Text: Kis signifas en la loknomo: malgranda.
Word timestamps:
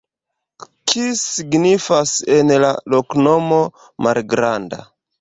Kis 0.91 1.21
signifas 1.33 2.15
en 2.39 2.51
la 2.65 2.75
loknomo: 2.97 3.63
malgranda. 4.09 4.87